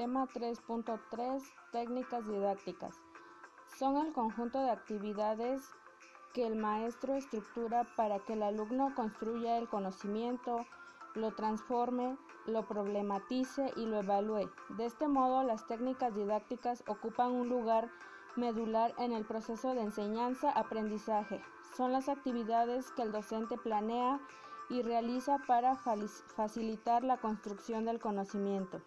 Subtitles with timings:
[0.00, 1.42] Tema 3.3
[1.72, 2.96] Técnicas didácticas.
[3.78, 5.60] Son el conjunto de actividades
[6.32, 10.64] que el maestro estructura para que el alumno construya el conocimiento,
[11.14, 12.16] lo transforme,
[12.46, 14.50] lo problematice y lo evalúe.
[14.70, 17.90] De este modo, las técnicas didácticas ocupan un lugar
[18.36, 21.42] medular en el proceso de enseñanza-aprendizaje.
[21.76, 24.18] Son las actividades que el docente planea
[24.70, 28.80] y realiza para facilitar la construcción del conocimiento.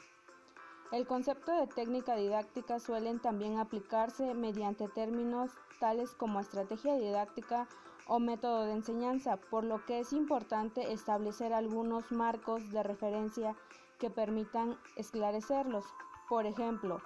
[0.93, 7.67] El concepto de técnica didáctica suelen también aplicarse mediante términos tales como estrategia didáctica
[8.05, 13.55] o método de enseñanza, por lo que es importante establecer algunos marcos de referencia
[13.97, 15.83] que permitan esclarecerlos.
[16.29, 17.01] Por ejemplo,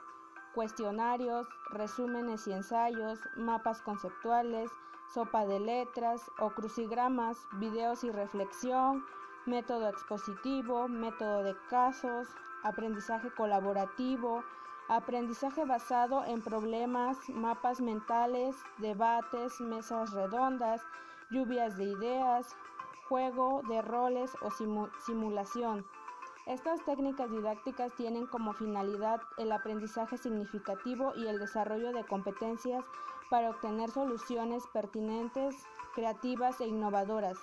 [0.54, 4.70] cuestionarios, resúmenes y ensayos, mapas conceptuales,
[5.14, 9.06] sopa de letras o crucigramas, videos y reflexión,
[9.46, 12.28] método expositivo, método de casos,
[12.64, 14.44] aprendizaje colaborativo,
[14.90, 20.82] aprendizaje basado en problemas, mapas mentales, debates, mesas redondas,
[21.30, 22.56] lluvias de ideas,
[23.10, 24.50] juego de roles o
[25.06, 25.86] simulación.
[26.46, 32.86] Estas técnicas didácticas tienen como finalidad el aprendizaje significativo y el desarrollo de competencias
[33.30, 35.56] para obtener soluciones pertinentes,
[35.94, 37.38] creativas e innovadoras.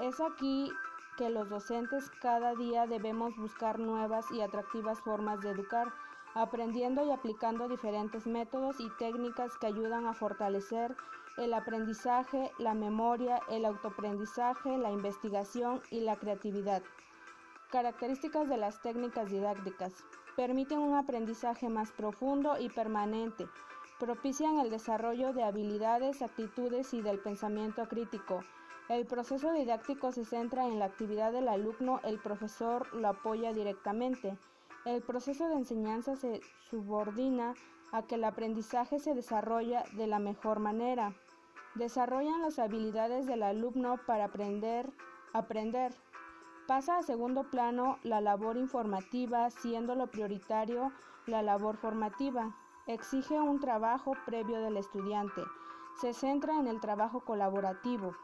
[0.00, 0.70] Es aquí
[1.16, 5.92] que los docentes cada día debemos buscar nuevas y atractivas formas de educar,
[6.34, 10.96] aprendiendo y aplicando diferentes métodos y técnicas que ayudan a fortalecer
[11.38, 16.82] el aprendizaje, la memoria, el autoaprendizaje, la investigación y la creatividad.
[17.70, 19.92] Características de las técnicas didácticas.
[20.36, 23.46] Permiten un aprendizaje más profundo y permanente.
[23.98, 28.40] Propician el desarrollo de habilidades, actitudes y del pensamiento crítico
[28.88, 34.36] el proceso didáctico se centra en la actividad del alumno, el profesor lo apoya directamente.
[34.84, 37.54] El proceso de enseñanza se subordina
[37.92, 41.14] a que el aprendizaje se desarrolla de la mejor manera.
[41.74, 44.90] Desarrollan las habilidades del alumno para aprender,
[45.32, 45.94] aprender.
[46.66, 50.92] Pasa a segundo plano la labor informativa, siendo lo prioritario
[51.26, 52.54] la labor formativa.
[52.86, 55.42] Exige un trabajo previo del estudiante.
[56.00, 58.14] Se centra en el trabajo colaborativo.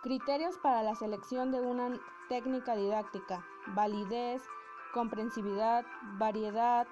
[0.00, 1.90] Criterios para la selección de una
[2.28, 3.44] técnica didáctica.
[3.74, 4.40] Validez,
[4.94, 5.84] comprensividad,
[6.18, 6.86] variedad,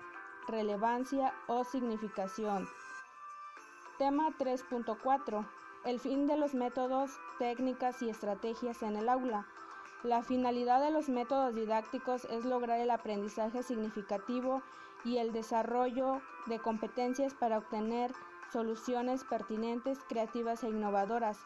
[0.48, 2.68] relevancia o significación.
[3.96, 5.46] Tema 3.4.
[5.84, 9.46] El fin de los métodos, técnicas y estrategias en el aula.
[10.02, 14.62] La finalidad de los métodos didácticos es lograr el aprendizaje significativo
[15.04, 18.10] y el desarrollo de competencias para obtener
[18.52, 21.38] soluciones pertinentes, creativas e innovadoras.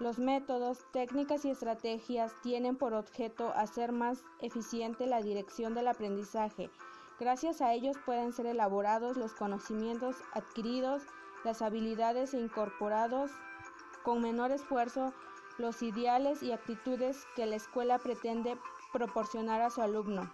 [0.00, 6.68] Los métodos, técnicas y estrategias tienen por objeto hacer más eficiente la dirección del aprendizaje.
[7.20, 11.02] Gracias a ellos pueden ser elaborados los conocimientos adquiridos,
[11.44, 13.30] las habilidades incorporados
[14.02, 15.14] con menor esfuerzo
[15.58, 18.58] los ideales y actitudes que la escuela pretende
[18.92, 20.28] proporcionar a su alumno.